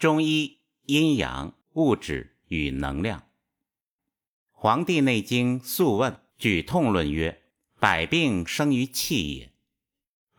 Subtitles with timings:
[0.00, 3.20] 中医阴阳、物质与能量。
[4.50, 7.42] 《黄帝内经·素问·举痛论》曰
[7.78, 9.52] ：“百病生于气也。”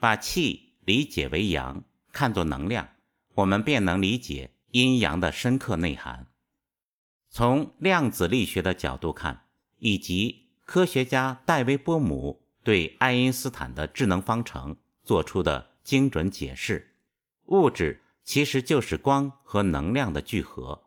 [0.00, 2.88] 把气理解为阳，看作能量，
[3.34, 6.28] 我们便能理解阴阳的深刻内涵。
[7.28, 9.44] 从量子力学的角度看，
[9.76, 16.94] 以及科学家戴维·波姆对爱因斯坦的智能方程做出的精准解释，
[17.48, 18.00] 物质。
[18.30, 20.84] 其实就是光和能量的聚合。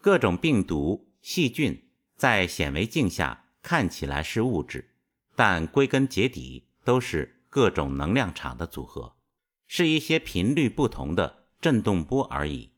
[0.00, 4.94] 各种病毒、细菌在显微镜下看起来是物质，
[5.34, 9.16] 但归根结底都是各种能量场的组合，
[9.66, 12.70] 是一些频率不同的振动波而已。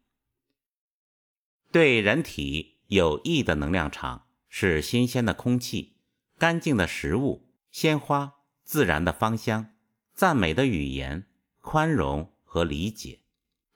[1.71, 5.99] 对人体有益的能量场是新鲜的空气、
[6.39, 9.75] 干净的食物、鲜花、自然的芳香、
[10.15, 11.27] 赞美的语言、
[11.61, 13.21] 宽容和理解。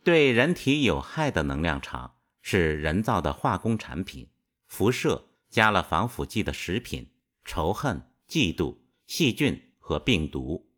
[0.05, 4.29] 对人体有害的能量场是人造的化工产品、
[4.67, 7.13] 辐射、加了防腐剂的食品、
[7.45, 10.69] 仇恨、嫉妒、细菌和病毒。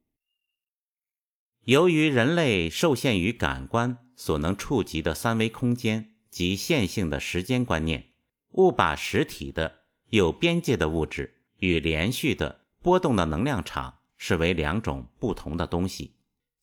[1.62, 8.12] 由于人类受限于感官所能触及的三维空间及线性的时间观念，
[8.50, 16.16] 误把实体的有边界的物质与连续的波动的能量场视为两种不同的东西，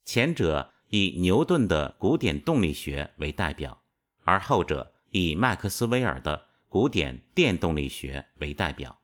[0.05, 0.70] 前者。
[0.91, 3.81] 以牛顿的古典动力学为代表，
[4.25, 8.99] 而后者以麦克斯韦尔的古典电动力学为代表，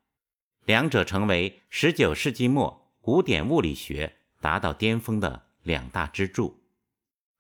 [0.65, 6.59] 两者成为19世纪末古典物理学达到巅峰的两大支柱。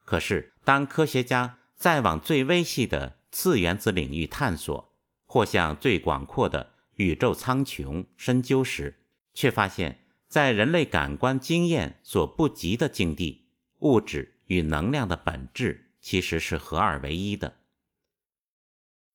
[0.05, 4.93] 可是，当科学家再往最微细的次原子领域探索，
[5.25, 9.01] 或向最广阔的宇宙苍穹深究时，
[9.33, 14.35] 却发现，在人类感官经验所不及的境地，物质。
[14.47, 17.57] 与能量的本质其实是合二为一的。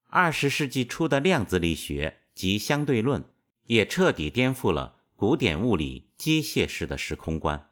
[0.08, 3.24] 二十世纪初的量子力学及相对论
[3.64, 7.70] 也彻底颠覆了古典物理机械式的时空观。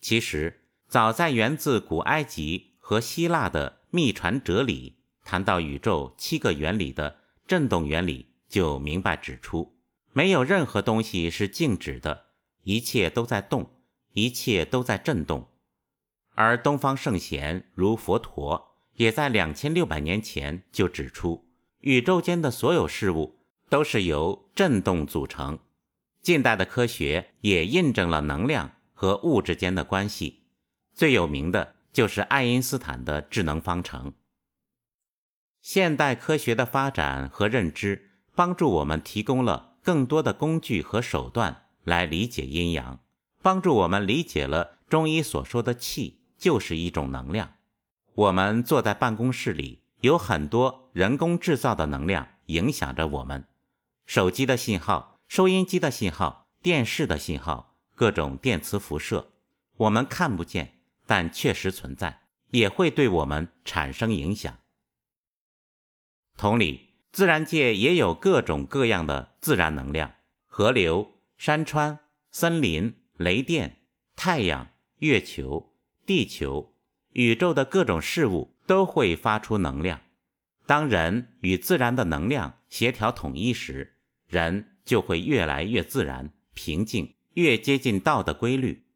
[0.00, 9.78] 其实，早在源自古埃及和希腊的秘传哲理谈到宇宙七个原理的振动原理，就明白指出，
[10.12, 12.26] 没有任何东西是静止的，
[12.62, 13.70] 一切都在动，
[14.12, 15.48] 一切都在振动。
[16.40, 21.48] 而东方圣贤如佛陀，也在两千六百年前就指出，
[21.80, 25.58] 宇宙间的所有事物都是由振动组成。
[26.22, 30.44] 近代的科学也印证了能量和物质间的关系，
[30.94, 34.14] 最有名的就是爱因斯坦的智能方程。
[35.60, 43.00] 现代科学的发展和认知，帮助我们提供了更多的工具和手段来理解阴阳，
[43.42, 46.17] 帮助我们理解了中医所说的气。
[46.38, 47.54] 就是一种能量。
[48.14, 53.44] 我们坐在办公室里，有很多人工制造的能量影响着我们。
[54.06, 59.32] 手机的信号、收音机的信号、电视的信号、各种电磁辐射，
[59.76, 64.56] 我们看不见，但确实存在，也会对我们产生影响。
[66.36, 70.14] 同理，自然界也有各种各样的自然能量：
[70.46, 71.98] 河流、山川、
[72.30, 73.82] 森林、雷电、
[74.16, 74.68] 太阳、
[74.98, 75.67] 月球。
[76.08, 76.74] 地球、
[77.12, 80.00] 宇宙的各种事物都会发出能量。
[80.64, 88.86] 当人与自然的能量协调统一时，人就会越来越自然、平静，越接近道的规律。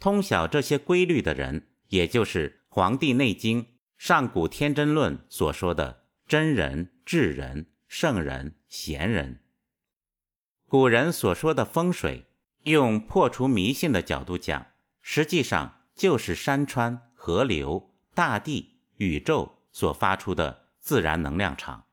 [0.00, 3.64] 通晓这些规律的人，也就是《黄帝内经·
[3.98, 9.40] 上古天真论》所说的真人、智人、圣人、贤人。
[10.66, 12.24] 古人所说的风水，
[12.62, 14.68] 用破除迷信的角度讲，
[15.02, 15.80] 实际上。
[16.02, 21.84] 就是山川、河流、大地、宇宙所发出的自然能量场。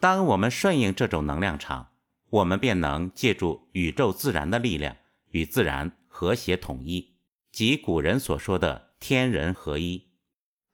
[0.00, 1.92] 当我们顺应这种能量场，
[2.30, 4.96] 我们便能借助宇宙自然的力量
[5.30, 7.14] 与自然和谐统一，
[7.52, 10.08] 即古人所说的天人合一。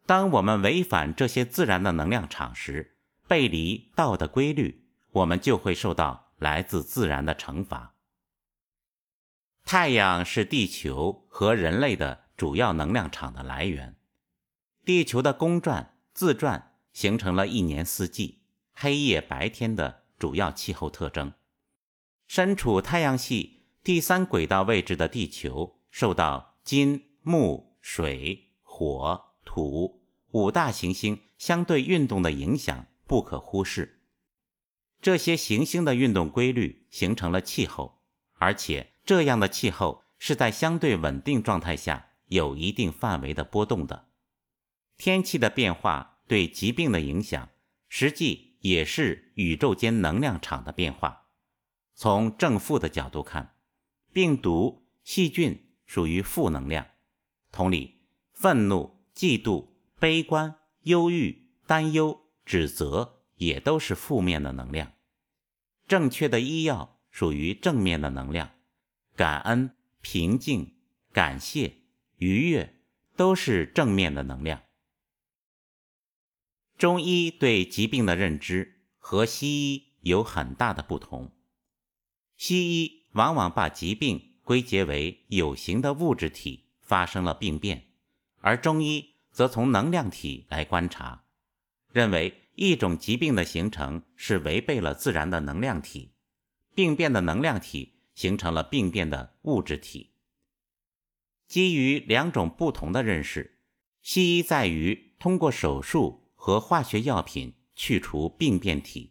[0.07, 2.97] 当我们违反这些自然的能量场时，
[3.29, 7.93] 背离道的规律，我们就会受到来自自然的惩罚。
[9.67, 12.30] 太阳是地球和人类的。
[12.41, 13.97] 主要能量场的来源，
[14.83, 18.41] 地球的公转自转形成了一年四季、
[18.73, 21.35] 黑夜白天的主要气候特征。
[22.27, 30.01] 身处太阳系第三轨道位置的地球，受到金、木、水、火、土
[30.31, 34.01] 五大行星相对运动的影响不可忽视。
[35.03, 38.01] 这些行星的运动规律形成了气候，
[38.39, 42.07] 而且这样的气候是在相对稳定状态下。
[42.31, 44.09] 有一定范围的波动的
[44.97, 47.49] 天气的变化对疾病的影响，
[47.89, 51.27] 实际也是宇宙间能量场的变化。
[51.95, 53.57] 从正负的角度看，
[54.13, 56.87] 病毒、细菌属于负能量。
[57.51, 58.03] 同理，
[58.33, 64.93] 愤怒、嫉妒、悲观、忧郁、担忧、指责也都是负面的能量。
[65.89, 68.51] 正确的医药属于正面的能量，
[69.17, 70.77] 感恩、平静、
[71.13, 71.80] 感谢、
[72.21, 72.77] 愉悦
[73.17, 74.63] 都是正面的能量。
[76.77, 81.33] 中医对疾病的认知和西医有很大的不同。
[82.37, 87.87] 西医往往把疾病归结为有形的物质体发生了病变，
[88.41, 91.25] 而中医则从能量体来观察，
[91.91, 96.13] 认为一种疾病的形成是违背了自然的能量体，
[96.75, 100.13] 病变的能量体形成了病变的物质体。
[101.51, 103.59] 基于两种不同的认识，
[104.03, 109.11] 西医在于通过手术和化学药品去除病变体，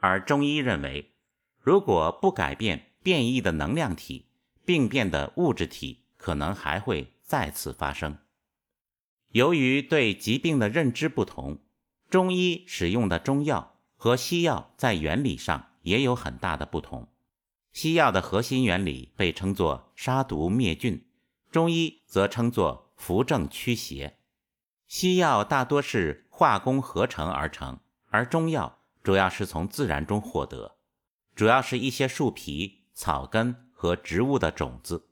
[0.00, 1.10] 而中医认为。
[1.60, 4.30] 如果不改变变异的能量体，
[4.64, 8.16] 病变的物质体可能还会再次发生。
[9.32, 11.58] 由于对疾病的认知不同，
[12.08, 17.08] 中医使用的中药和西药在原理上也有很大的不同。
[17.74, 21.04] 西药的核心原理被称作杀毒灭菌，
[21.54, 24.18] 中医则称作扶正驱邪。
[24.88, 27.78] 西药大多是化工合成而成，
[28.10, 30.78] 而中药主要是从自然中获得。
[31.36, 35.10] 主要是一些树皮、草根和植物的种子。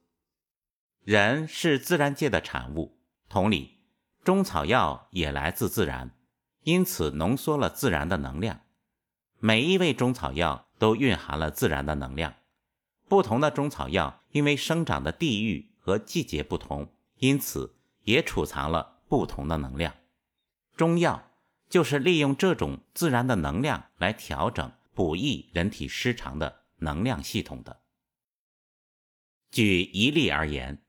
[1.04, 2.98] 人是自然界的产物，
[3.28, 3.78] 同理，
[4.24, 6.10] 中草药也来自自然，
[6.64, 8.62] 因此浓缩了自然的能量。
[9.38, 12.34] 每一味中草药都蕴含了自然的能量。
[13.08, 17.74] 不同的中草药因为生长的地域和季节不同，因此
[18.04, 19.94] 也储藏了不同的能量。
[20.74, 21.30] 中药
[21.68, 24.72] 就是利用这种自然的能量来调整。
[24.94, 27.80] 补益人体失常的能量系统的。
[29.50, 30.82] 举一例而言，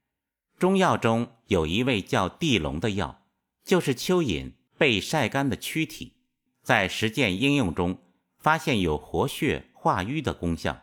[0.60, 3.24] 中药中有一味叫地龙的药，
[3.63, 6.18] 就是蚯蚓被晒干的躯体，
[6.62, 8.04] 在实践应用中
[8.38, 10.81] 发现有活血化瘀的功效。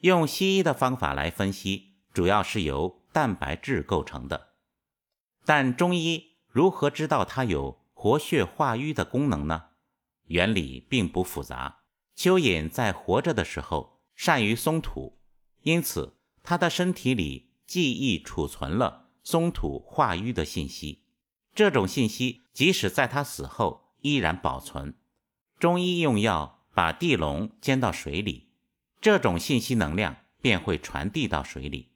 [0.00, 4.54] 用西医的方法来分析，主要是由蛋白质构成的。
[5.44, 9.70] 但中医如何知道它有活血化瘀的功能呢？
[10.26, 11.80] 原理并不复杂。
[12.16, 15.18] 蚯蚓在活着的时候善于松土，
[15.62, 21.04] 因此它的身体里记忆储存了松土化瘀的信息。
[21.54, 24.94] 这种信息即使在它死后依然保存。
[25.58, 28.48] 中医用药把地龙煎到水里，
[29.00, 31.91] 这种信息能量便会传递到水里。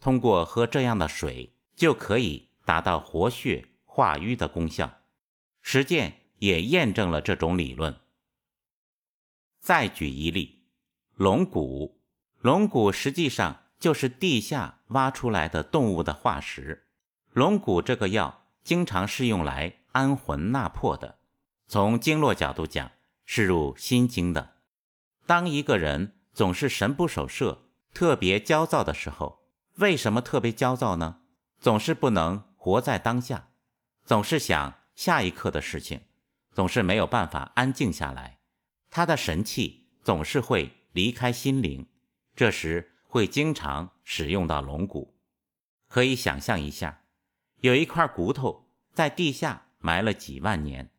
[0.00, 4.98] 通过喝这样的水，就可以达到活血化瘀的功效。
[5.60, 8.00] 实践也验证了这种理论。
[9.60, 10.62] 再举一例，
[11.14, 12.00] 龙骨。
[12.40, 16.86] 龙骨实际上就是地下挖出来的动物的化石。
[17.32, 21.18] 龙骨这个药经常是用来安魂纳魄的。
[21.66, 22.92] 从经络角度讲，
[23.26, 24.54] 是入心经的。
[25.26, 29.37] 当一个人总是神不守舍、特别焦躁的时候，
[29.78, 31.20] 为什么特别焦躁呢？
[31.60, 33.50] 总是不能活在当下，
[34.04, 36.00] 总是想下一刻的事情，
[36.52, 38.40] 总是没有办法安静下来。
[38.90, 41.86] 他的神气总是会离开心灵，
[42.34, 45.16] 这时会经常使用到龙骨。
[45.86, 47.02] 可以想象一下，
[47.60, 50.90] 有一块骨头在地下埋了几万年，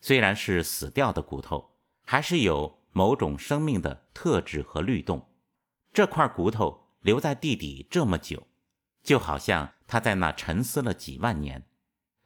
[0.00, 5.28] 虽然是死掉的骨头，还是有某种生命的特质和律动。
[5.92, 8.46] 这块骨头留在地底这么久，
[9.02, 11.66] 就好像他在那沉思了几万年。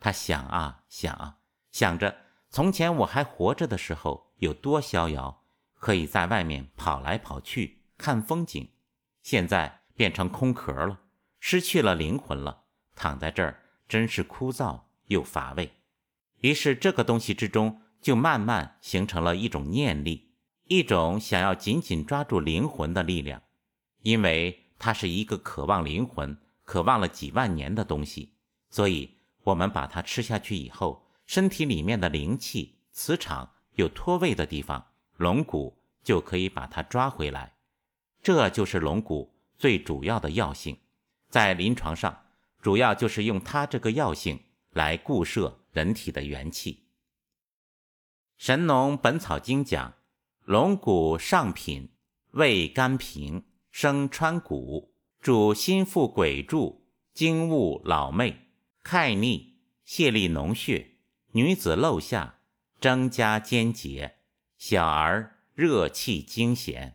[0.00, 1.38] 他想啊想啊，
[1.71, 2.16] 想着
[2.50, 4.25] 从前我还活着的时候。
[4.38, 5.45] 有多逍遥，
[5.78, 8.69] 可以在外面跑来跑去看风景。
[9.23, 11.00] 现在变成空壳了，
[11.40, 12.64] 失去了灵魂了，
[12.95, 15.73] 躺在这儿真是枯燥又乏味。
[16.40, 23.40] 于是这个东西之中就慢慢形成了一种念力，一种想要紧紧抓住灵魂的力量。
[24.02, 28.35] 因为它是一个渴望灵魂、渴望了几万年的东西，
[28.69, 33.50] 所以我们把它吃下去以后，身体里面的灵气、磁场。
[33.76, 34.87] 有脱位的地方，
[35.17, 37.55] 龙骨就可以把它抓回来。
[38.23, 40.76] 这就是龙骨最主要的药性，
[41.31, 42.26] 在临床上
[42.61, 44.38] 主要就是用它这个药性
[44.73, 46.75] 来固摄人体的元气。
[48.37, 49.95] 《神农本草经》讲，
[50.45, 51.88] 龙骨上品，
[52.33, 58.37] 味甘平，生川谷，主心腹鬼柱，精物老媚，
[58.85, 60.93] 害逆，泄力脓血，
[61.33, 62.38] 女子漏下。
[62.81, 64.19] 增加坚节，
[64.57, 66.93] 小儿热气惊痫。